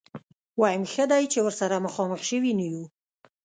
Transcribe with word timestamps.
ويم 0.59 0.83
ښه 0.93 1.05
دی 1.11 1.23
چې 1.31 1.39
ورسره 1.45 1.83
مخامخ 1.85 2.19
شوي 2.29 2.51
نه 2.59 2.65
يو. 2.71 2.83